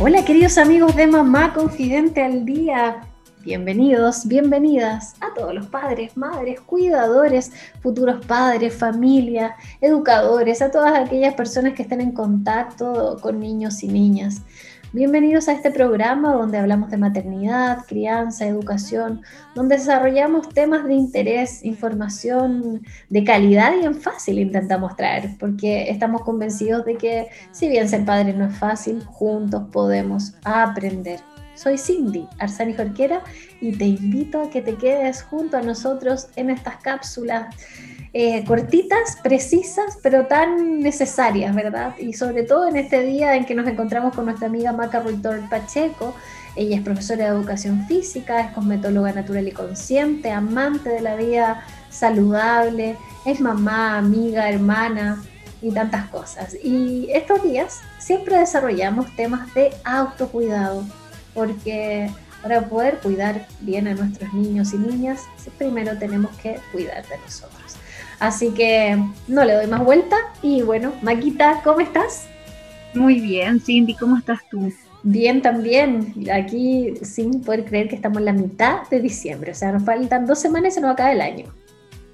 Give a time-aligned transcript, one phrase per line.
[0.00, 3.00] Hola queridos amigos de Mamá Confidente al Día.
[3.42, 7.50] Bienvenidos, bienvenidas a todos los padres, madres, cuidadores,
[7.82, 13.88] futuros padres, familia, educadores, a todas aquellas personas que estén en contacto con niños y
[13.88, 14.42] niñas.
[14.94, 19.20] Bienvenidos a este programa donde hablamos de maternidad, crianza, educación,
[19.54, 26.22] donde desarrollamos temas de interés, información de calidad y en fácil intentamos traer, porque estamos
[26.22, 31.20] convencidos de que si bien ser padre no es fácil, juntos podemos aprender.
[31.54, 33.22] Soy Cindy Arzani Jorquera
[33.60, 37.54] y te invito a que te quedes junto a nosotros en estas cápsulas
[38.20, 41.96] eh, cortitas, precisas, pero tan necesarias, ¿verdad?
[41.98, 45.48] Y sobre todo en este día en que nos encontramos con nuestra amiga Maca Ruitor
[45.48, 46.16] Pacheco.
[46.56, 51.64] Ella es profesora de educación física, es cosmetóloga natural y consciente, amante de la vida
[51.90, 55.22] saludable, es mamá, amiga, hermana
[55.62, 56.56] y tantas cosas.
[56.60, 60.84] Y estos días siempre desarrollamos temas de autocuidado,
[61.34, 62.10] porque
[62.42, 65.20] para poder cuidar bien a nuestros niños y niñas,
[65.56, 67.78] primero tenemos que cuidar de nosotros.
[68.20, 70.16] Así que no le doy más vuelta.
[70.42, 72.26] Y bueno, Maquita, ¿cómo estás?
[72.94, 74.72] Muy bien, Cindy, ¿cómo estás tú?
[75.04, 79.70] Bien también, aquí sin poder creer que estamos en la mitad de diciembre, o sea,
[79.70, 81.46] nos faltan dos semanas y se nos acaba el año.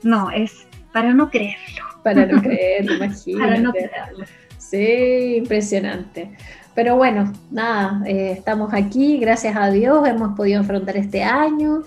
[0.02, 1.84] No, es para no creerlo.
[2.02, 3.48] Para no creerlo, imagínate.
[3.48, 4.24] Para no creerlo.
[4.58, 6.36] Sí, impresionante.
[6.74, 11.82] Pero bueno, nada, eh, estamos aquí, gracias a Dios, hemos podido enfrentar este año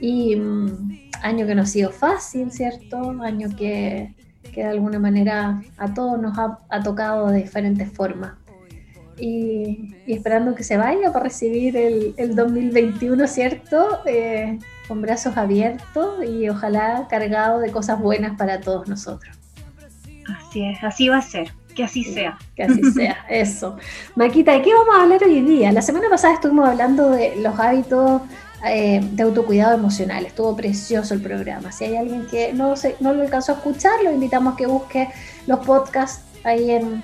[0.00, 3.20] y mm, año que no ha sido fácil, ¿cierto?
[3.22, 4.14] Año que,
[4.54, 8.32] de alguna manera a todos nos ha, tocado de diferentes formas.
[9.18, 14.00] Y, esperando que se vaya para recibir el, 2021, ¿cierto?
[14.06, 14.58] Eh,
[14.88, 19.36] con brazos abiertos y ojalá cargado de cosas buenas para todos nosotros.
[20.26, 21.52] Así es, así va a ser.
[21.76, 22.38] Que así sea.
[22.56, 23.76] Que así sea, eso.
[24.16, 25.70] Maquita, ¿de qué vamos a hablar hoy día?
[25.70, 28.22] La semana pasada estuvimos hablando de los hábitos
[28.64, 30.26] eh, de autocuidado emocional.
[30.26, 31.72] Estuvo precioso el programa.
[31.72, 34.66] Si hay alguien que no, se, no lo alcanzó a escuchar, lo invitamos a que
[34.66, 35.08] busque
[35.46, 37.02] los podcasts ahí en,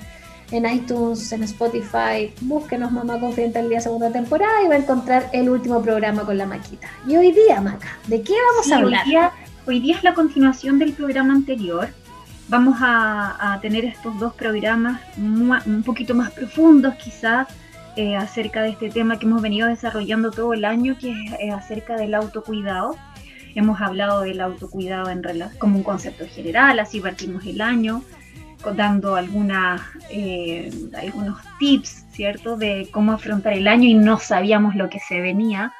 [0.50, 2.32] en iTunes, en Spotify.
[2.42, 6.36] Búsquenos Mamá Confidente el día segunda temporada y va a encontrar el último programa con
[6.36, 6.88] la Maquita.
[7.06, 9.04] Y hoy día, Maca, ¿de qué vamos a hablar?
[9.04, 9.32] Hoy día,
[9.66, 11.88] hoy día es la continuación del programa anterior.
[12.48, 17.48] Vamos a, a tener estos dos programas un poquito más profundos quizás
[17.96, 21.50] eh, acerca de este tema que hemos venido desarrollando todo el año, que es eh,
[21.50, 22.94] acerca del autocuidado.
[23.54, 25.22] Hemos hablado del autocuidado en
[25.58, 28.02] como un concepto general, así partimos el año,
[28.74, 29.80] dando algunas,
[30.10, 35.22] eh, algunos tips, ¿cierto?, de cómo afrontar el año y no sabíamos lo que se
[35.22, 35.72] venía.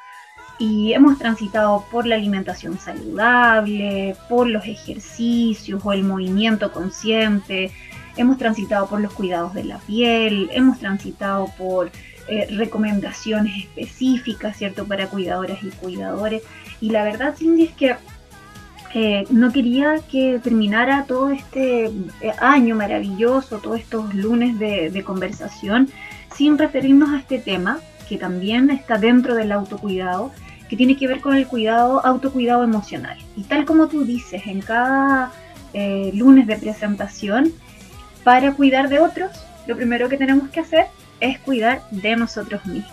[0.57, 7.71] Y hemos transitado por la alimentación saludable, por los ejercicios o el movimiento consciente,
[8.17, 11.91] hemos transitado por los cuidados de la piel, hemos transitado por
[12.29, 16.43] eh, recomendaciones específicas, ¿cierto?, para cuidadoras y cuidadores.
[16.81, 17.95] Y la verdad, Cindy, es que
[18.93, 21.91] eh, no quería que terminara todo este eh,
[22.39, 25.89] año maravilloso, todos estos lunes de, de conversación,
[26.35, 27.79] sin referirnos a este tema,
[28.09, 30.31] que también está dentro del autocuidado,
[30.67, 33.17] que tiene que ver con el cuidado, autocuidado emocional.
[33.37, 35.31] Y tal como tú dices, en cada
[36.13, 37.53] lunes de presentación,
[38.27, 39.31] para cuidar de otros,
[39.67, 40.87] lo primero que tenemos que hacer
[41.21, 42.91] es cuidar de nosotros mismos,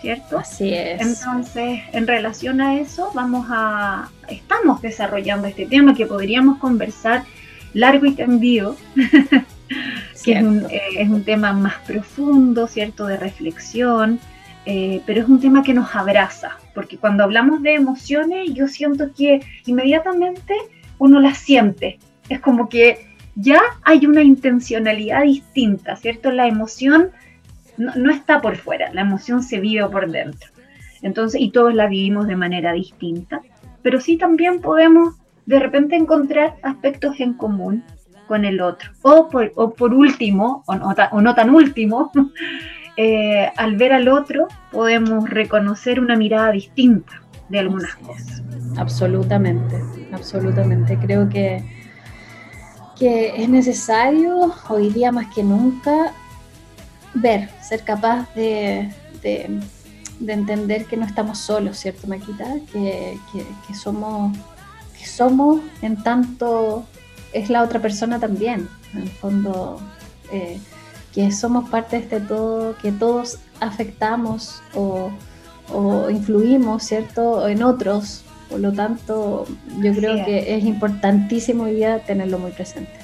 [0.00, 0.38] ¿cierto?
[0.38, 0.98] Así es.
[0.98, 7.24] Entonces, en relación a eso, vamos a, estamos desarrollando este tema que podríamos conversar
[7.74, 8.78] largo y tendido,
[10.24, 13.06] que es un, eh, es un, tema más profundo, ¿cierto?
[13.06, 14.20] De reflexión,
[14.64, 19.12] eh, pero es un tema que nos abraza, porque cuando hablamos de emociones, yo siento
[19.12, 20.54] que inmediatamente
[20.96, 21.98] uno las siente.
[22.30, 26.30] Es como que ya hay una intencionalidad distinta, ¿cierto?
[26.30, 27.10] La emoción
[27.78, 30.50] no, está por fuera, la emoción se vive por dentro.
[31.00, 33.40] Entonces, y todos la vivimos de manera distinta,
[33.82, 37.82] pero sí también podemos de repente encontrar aspectos en común
[38.28, 38.90] con el otro.
[39.02, 42.12] O por, o por último, o no, o no, tan último,
[42.96, 48.42] eh, al ver al otro podemos reconocer una mirada distinta de algunas cosas.
[48.76, 49.76] Absolutamente,
[50.12, 50.96] absolutamente.
[50.98, 51.62] Creo que,
[53.02, 56.12] que es necesario hoy día más que nunca
[57.14, 58.92] ver, ser capaz de,
[60.24, 62.44] entender que no estamos solos, ¿cierto, Maquita?
[62.72, 63.18] Que,
[63.74, 64.38] somos,
[64.96, 66.86] que somos en tanto
[67.32, 69.80] es la otra persona también, en el fondo,
[70.30, 70.60] eh,
[71.12, 75.10] que somos parte de este todo, que todos afectamos o,
[76.08, 78.22] influimos, ¿cierto?, en otros.
[78.52, 79.46] Por lo tanto,
[79.82, 83.02] yo creo que es importantísimo hoy día tenerlo muy presente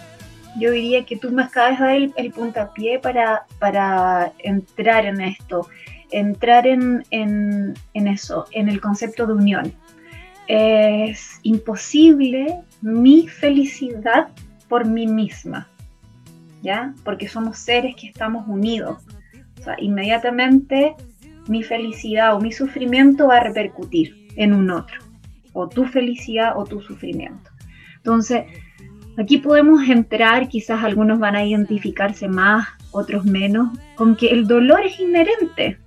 [0.59, 5.69] yo diría que tú me acabas de dar el, puntapié para, para entrar en esto,
[6.11, 9.73] entrar en, en, eso, en el concepto de unión.
[10.49, 14.29] Es imposible mi felicidad
[14.69, 15.69] por mí misma,
[16.63, 16.95] ¿ya?
[17.05, 18.99] Porque somos seres que estamos unidos.
[19.61, 20.95] O sea, inmediatamente
[21.47, 24.99] mi felicidad o mi sufrimiento va a repercutir en un otro,
[25.67, 27.51] tu felicidad o tu sufrimiento.
[27.97, 28.45] Entonces,
[29.19, 34.87] Aquí podemos entrar, quizás algunos van a identificarse más, otros menos, con que el dolor
[34.87, 35.81] es inherente.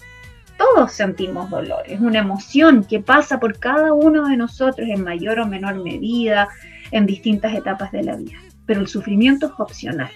[0.58, 5.40] Todos sentimos dolor, es una emoción que pasa por cada uno de nosotros en mayor
[5.40, 6.50] o menor medida,
[6.92, 8.38] en distintas etapas de la vida.
[8.66, 10.12] Pero el sufrimiento es opcional.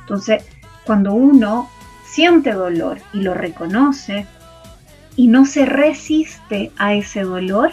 [0.00, 0.44] Entonces,
[0.84, 1.70] cuando uno
[2.04, 4.26] siente dolor y lo reconoce
[5.16, 7.70] y no se resiste a ese dolor,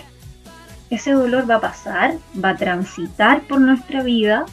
[0.90, 4.46] ese dolor va a pasar, va a transitar por nuestra vida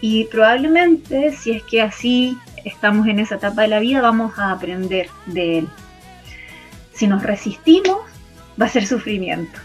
[0.00, 4.52] y probablemente, si es que así estamos en esa etapa de la vida, vamos a
[4.52, 5.68] aprender de él.
[6.92, 7.98] Si nos resistimos,
[8.60, 9.58] va a ser sufrimiento.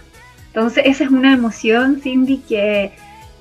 [0.47, 2.91] Entonces, esa es una emoción, Cindy, que,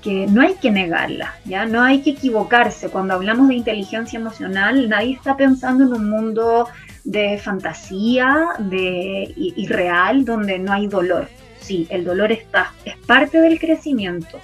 [0.03, 1.67] que no hay que negarla, ¿ya?
[1.67, 2.89] No hay que equivocarse.
[2.89, 6.69] Cuando hablamos de inteligencia emocional, nadie está pensando en un mundo
[7.05, 11.29] de fantasía, de irreal, donde no hay dolor.
[11.61, 14.41] Sí, el dolor está, es parte del crecimiento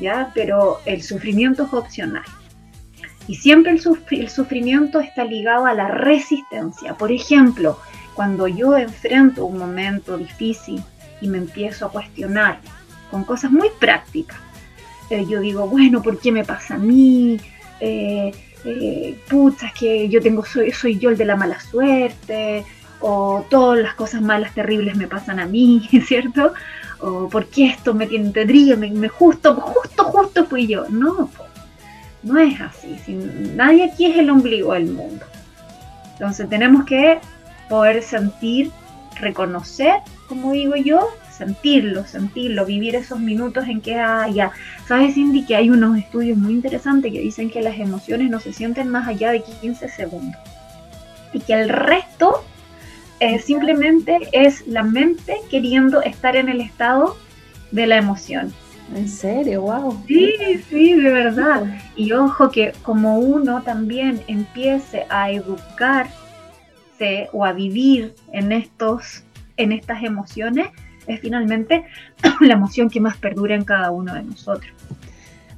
[0.00, 0.30] ¿ya?
[0.34, 2.24] Pero el sufrimiento es opcional.
[3.26, 6.94] Y siempre el, sufrimiento está ligado a la resistencia.
[6.94, 7.78] Por ejemplo,
[8.14, 10.82] cuando yo enfrento un momento difícil
[11.20, 12.58] y me empiezo a cuestionar
[13.10, 14.38] con cosas muy prácticas,
[15.10, 17.38] eh, yo digo, bueno, ¿por qué me pasa a mí?
[17.80, 18.32] Eh,
[18.64, 19.18] eh,
[19.78, 22.64] que yo tengo, soy, soy yo el de la mala suerte,
[23.00, 26.52] o todas las cosas malas, terribles me pasan a mí, ¿cierto?
[27.00, 30.88] o por qué esto me tendría, me, me, justo, justo, justo fui yo.
[30.88, 31.30] No,
[32.22, 32.96] no es así.
[33.54, 35.24] nadie aquí es el ombligo del mundo.
[36.12, 37.20] Entonces tenemos que
[37.68, 38.70] poder sentir,
[39.20, 44.50] reconocer, como digo yo, sentirlo, sentirlo, vivir esos minutos en que haya.
[44.86, 48.52] ¿Sabes, Cindy, que hay unos estudios muy interesantes que dicen que las emociones no se
[48.52, 50.40] sienten más allá de 15 segundos?
[51.32, 52.44] Y que el resto
[53.20, 57.16] eh, simplemente es la mente queriendo estar en el estado
[57.70, 58.52] de la emoción.
[58.94, 59.62] ¿En serio?
[59.62, 60.02] ¡Wow!
[60.06, 60.32] Sí,
[60.70, 61.64] sí, de verdad.
[61.94, 66.12] Y ojo que como uno también empiece a educarse
[67.32, 69.24] o a vivir en, estos,
[69.56, 70.68] en estas emociones,
[71.06, 71.84] es finalmente
[72.40, 74.72] la emoción que más perdura en cada uno de nosotros.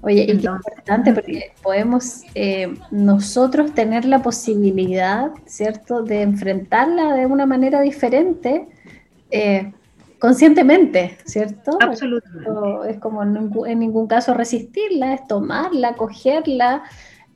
[0.02, 7.44] Oye, y importante porque podemos eh, nosotros tener la posibilidad, ¿cierto?, de enfrentarla de una
[7.44, 8.66] manera diferente,
[9.30, 9.72] eh,
[10.18, 11.76] conscientemente, ¿cierto?
[11.80, 12.48] Absolutamente.
[12.88, 16.82] Es como en ningún caso resistirla, es tomarla, cogerla,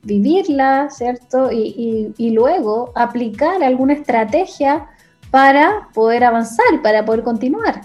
[0.01, 1.51] vivirla, ¿cierto?
[1.51, 4.87] Y, y luego aplicar alguna estrategia
[5.29, 7.81] para poder avanzar, para poder continuar.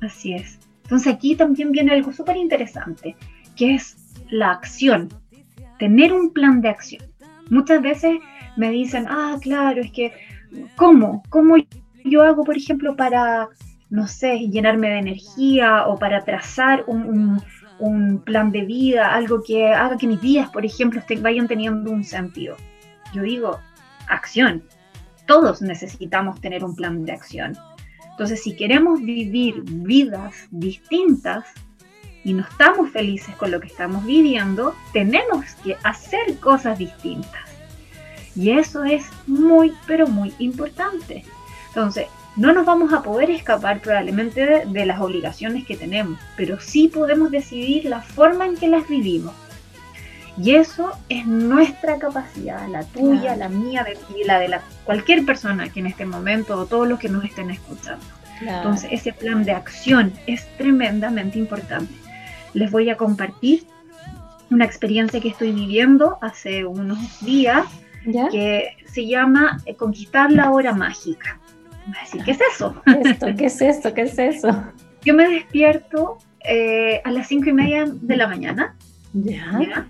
[0.00, 0.58] Así es.
[0.82, 3.16] Entonces aquí también viene algo súper interesante
[3.56, 3.96] que es
[4.30, 5.08] la acción,
[5.78, 7.04] tener un plan de acción.
[7.50, 8.18] Muchas veces
[8.56, 10.12] me dicen, ah, claro, es que,
[10.76, 11.22] ¿cómo?
[11.28, 11.56] ¿Cómo
[12.04, 13.48] yo hago, por ejemplo, para,
[13.90, 17.42] no sé, llenarme de energía o para trazar un,
[18.24, 22.56] plan de vida, algo que haga que mis días, por ejemplo, vayan teniendo un sentido?
[23.12, 23.58] Yo digo,
[24.08, 24.62] acción.
[25.26, 27.56] Todos necesitamos tener un plan de acción.
[28.12, 31.44] Entonces, si queremos vivir vidas distintas,
[32.24, 37.42] y no estamos felices con lo que estamos viviendo, tenemos que hacer cosas distintas.
[38.34, 41.24] Y eso es muy, pero muy importante.
[41.68, 46.88] Entonces, no nos vamos a poder escapar probablemente de, las obligaciones que tenemos, pero sí
[46.88, 49.34] podemos decidir la forma en que las vivimos.
[50.38, 55.68] Y eso es nuestra capacidad, la tuya, la mía, de, la de la, cualquier persona
[55.68, 58.04] que en este momento o todos los que nos estén escuchando.
[58.40, 61.92] Entonces, ese plan de acción es tremendamente importante
[62.54, 63.66] les voy a compartir
[64.50, 67.66] una experiencia que estoy viviendo hace unos días
[68.30, 71.40] que se llama eh, Conquistar la hora mágica.
[72.24, 72.80] ¿qué es eso?
[72.84, 73.94] ¿Qué es esto?
[73.94, 74.48] ¿Qué es eso?
[75.04, 78.76] Yo me despierto eh, a las cinco y media de la mañana.
[79.14, 79.86] ¿Ya?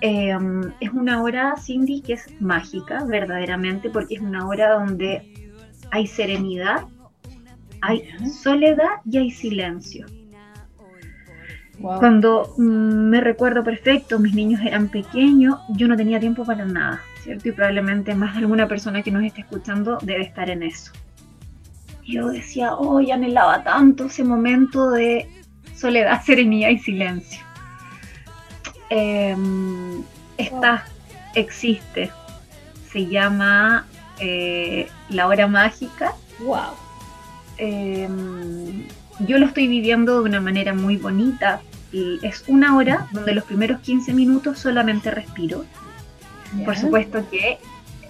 [0.00, 5.54] Em, es una hora, Cindy, que es mágica, verdaderamente, porque es una hora donde
[5.90, 6.84] hay serenidad,
[7.80, 10.06] hay soledad y hay silencio.
[11.80, 12.62] Cuando mm,
[13.08, 17.48] me recuerdo perfecto, mis niños eran pequeños, yo no tenía tiempo para nada, ¿cierto?
[17.48, 20.92] Y probablemente más de alguna persona que nos esté escuchando debe estar en eso.
[22.04, 25.28] Yo decía, oh, anhelaba tanto ese momento de
[25.76, 27.40] soledad, serenidad y silencio.
[28.90, 30.02] Em,
[30.36, 30.84] esta
[31.34, 32.10] existe,
[32.90, 33.86] se llama
[34.18, 36.14] eh, La Hora Mágica.
[36.40, 36.74] Wow.
[37.58, 38.84] Em,
[39.20, 41.60] yo lo estoy viviendo de una manera muy bonita.
[41.92, 45.64] Es una hora donde los primeros 15 minutos solamente respiro.
[46.64, 47.58] Por supuesto que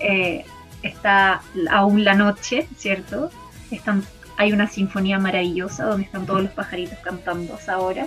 [0.00, 0.44] eh,
[0.82, 3.30] está aún la noche, ¿cierto?
[3.70, 4.04] Están,
[4.36, 8.06] hay una sinfonía maravillosa donde están todos los pajaritos cantando a esa hora.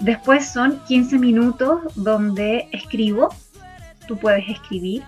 [0.00, 3.34] Después son 15 minutos donde escribo.
[4.06, 5.02] Tú puedes escribir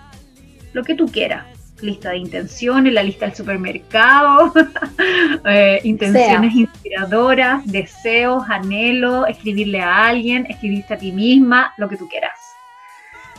[0.73, 4.53] lo que tú quieras lista de intenciones, la lista del supermercado,
[5.45, 12.07] eh, intenciones inspiradoras, deseos, anhelos, escribirle a alguien, escribirte a ti misma, lo que tú
[12.07, 12.39] quieras.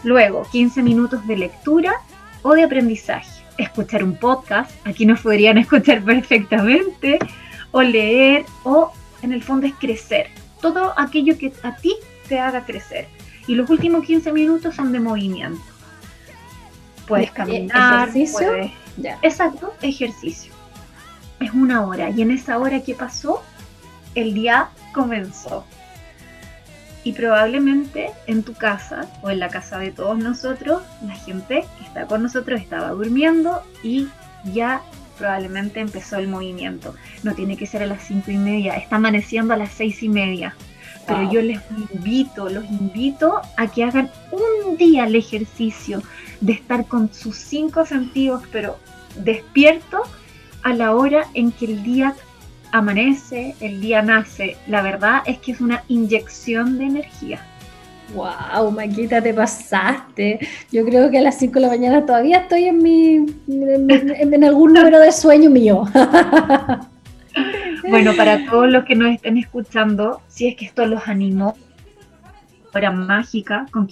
[0.03, 1.93] Luego, 15 minutos de lectura
[2.43, 3.43] o de aprendizaje.
[3.59, 7.19] Escuchar un podcast, aquí nos podrían escuchar perfectamente,
[7.73, 8.93] o leer, o
[9.23, 10.29] en el fondo es crecer.
[10.61, 11.95] Todo aquello que a ti
[12.29, 13.07] te haga crecer.
[13.47, 15.61] Y los últimos 15 minutos son de movimiento
[17.11, 18.71] puedes caminar, ejercicio.
[19.23, 20.53] Exacto, ejercicio.
[21.41, 23.43] Es una hora y en esa hora que pasó,
[24.15, 25.65] el día comenzó.
[27.03, 31.85] Y probablemente en tu casa o en la casa de todos nosotros, la gente que
[31.85, 34.09] está con nosotros estaba durmiendo y
[34.53, 34.83] ya
[35.19, 36.95] probablemente empezó el movimiento.
[37.23, 40.09] No tiene que ser a las cinco y media, está amaneciendo a las seis y
[40.09, 40.55] media.
[41.07, 46.03] Pero yo les invito, los invito a que hagan un día el ejercicio
[46.41, 48.79] de estar con sus cinco sentidos, pero
[49.17, 50.03] despierto
[50.63, 52.15] a la hora en que el día
[52.73, 54.57] amanece, el día nace.
[54.67, 57.47] La verdad es que es una inyección de energía.
[58.15, 60.41] Wow, Maquita, te pasaste.
[60.73, 64.73] Yo creo que a las 5 de la mañana todavía estoy en mi en, algún
[64.73, 65.85] número de sueño mío.
[67.89, 71.57] bueno, para todos los que nos estén escuchando, si es que esto los animó,
[72.75, 73.89] hora mágica, con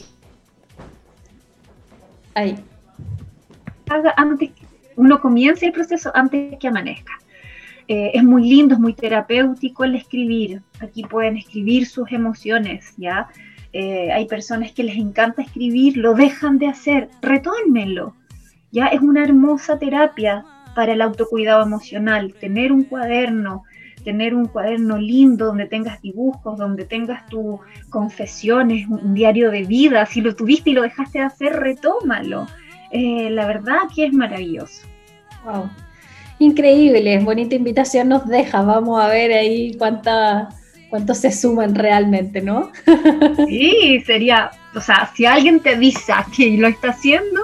[4.17, 4.51] antes,
[4.97, 7.13] uno comienza el proceso antes que amanezca.
[7.87, 10.63] Eh, es muy lindo, es muy terapéutico el escribir.
[10.81, 13.29] Aquí pueden escribir sus emociones, ¿ya?
[13.73, 18.15] Eh, hay personas que les encanta escribir, lo dejan de hacer, retónmenlo.
[18.73, 23.65] Ya es una hermosa terapia para el autocuidado emocional, tener un cuaderno,
[24.05, 30.07] tener un cuaderno lindo donde tengas dibujos, donde tengas tus confesiones, un diario de vida.
[30.07, 32.47] Si lo tuviste y lo dejaste de hacer, retómalo.
[32.91, 34.87] Eh, la verdad que es maravilloso.
[35.45, 35.71] Wow.
[36.39, 38.63] Increíble, bonita invitación nos deja.
[38.63, 40.49] Vamos a ver ahí cuánta,
[40.89, 42.71] cuántos se suman realmente, ¿no?
[43.49, 47.41] sí, sería, o sea, si alguien te dice que lo está haciendo,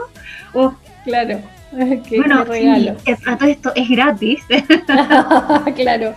[0.52, 2.96] oh, claro bueno, regalo.
[3.04, 4.40] esto es gratis.
[5.76, 6.14] claro,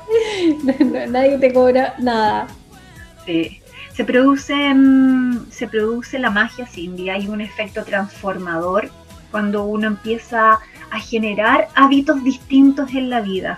[1.10, 2.48] nadie te cobra nada.
[3.26, 3.62] Sí.
[3.94, 8.92] Se produce, mm, se produce la magia, Cindy, hay un efecto transformador
[9.32, 10.60] cuando uno empieza
[10.92, 13.58] a generar hábitos distintos en la vida.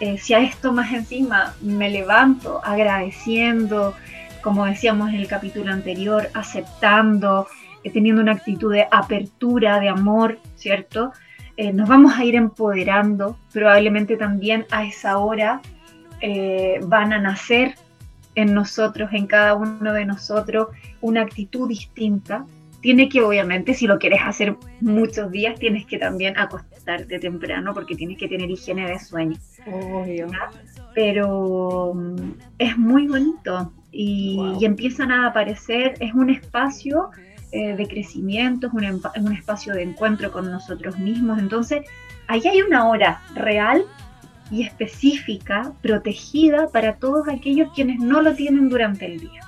[0.00, 3.94] Eh, si a esto más encima me levanto agradeciendo,
[4.42, 7.46] como decíamos en el capítulo anterior, aceptando,
[7.90, 11.12] teniendo una actitud de apertura, de amor, ¿cierto?
[11.56, 15.60] Eh, nos vamos a ir empoderando, probablemente también a esa hora
[16.20, 17.74] eh, van a nacer
[18.34, 20.68] en nosotros, en cada uno de nosotros,
[21.00, 22.46] una actitud distinta.
[22.80, 27.94] Tiene que, obviamente, si lo quieres hacer muchos días, tienes que también acostarte temprano porque
[27.94, 29.36] tienes que tener higiene de sueño.
[29.66, 30.28] Obvio.
[30.94, 37.10] Pero mm, es muy bonito y, y empiezan a aparecer, es un espacio
[37.52, 41.38] eh, de crecimiento, es un, un, espacio de encuentro con nosotros mismos.
[41.38, 41.82] Entonces,
[42.26, 43.84] ahí hay una hora real
[44.50, 49.42] y específica, protegida para todos aquellos quienes no lo tienen durante el día.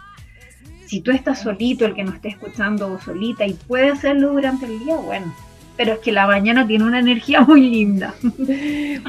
[0.87, 4.67] Si tú estás solito, el que nos esté escuchando o solita y puede hacerlo durante
[4.67, 5.35] el día, bueno,
[5.77, 8.15] pero es que la mañana tiene una energía muy linda.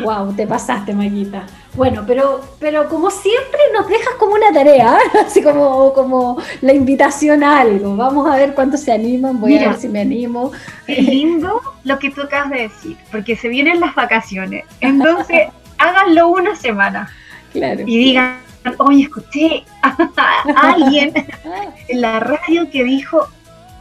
[0.02, 1.46] Wow, te pasaste, Maguita.
[1.74, 5.18] Bueno, pero, pero como siempre nos dejas como una tarea, ¿eh?
[5.26, 7.96] así como, como la invitación a algo.
[7.96, 10.52] Vamos a ver cuántos se animan, voy a ver si me animo.
[10.88, 14.66] Es lindo lo que tú acabas de decir, porque se vienen las vacaciones.
[14.80, 17.12] Entonces, háganlo una semana.
[17.52, 17.84] Claro.
[17.86, 18.40] Y digan,
[18.80, 21.14] oye, escuché a alguien
[21.90, 23.28] en la radio que dijo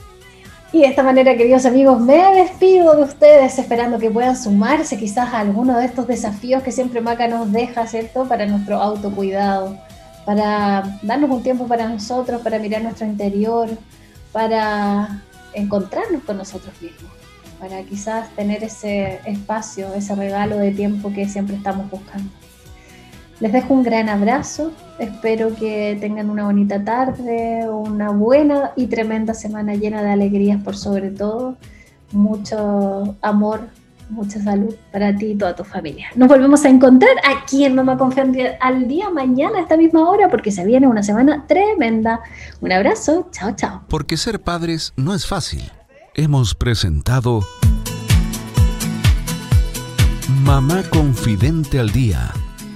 [0.73, 5.33] Y de esta manera, queridos amigos, me despido de ustedes esperando que puedan sumarse quizás
[5.33, 8.27] a alguno de estos desafíos que siempre Maca nos deja, ¿cierto?
[8.27, 9.77] Para nuestro autocuidado,
[10.25, 13.69] para darnos un tiempo para nosotros, para mirar nuestro interior,
[14.33, 17.11] para encontrarnos con nosotros mismos,
[17.61, 22.29] para quizás tener ese espacio, ese regalo de tiempo que siempre estamos buscando.
[23.39, 29.35] Les dejo un gran abrazo, espero que tengan una bonita tarde, una buena y tremenda
[29.35, 31.55] semana llena de alegrías por sobre todo,
[32.11, 33.67] mucho amor,
[34.09, 36.07] mucha salud para ti y toda tu familia.
[36.15, 40.29] Nos volvemos a encontrar aquí en Mamá Confía al día mañana a esta misma hora
[40.29, 42.21] porque se viene una semana tremenda.
[42.59, 43.83] Un abrazo, chao, chao.
[43.87, 45.61] Porque ser padres no es fácil.
[46.15, 47.41] Hemos presentado
[50.43, 52.33] Mamá Confidente al Día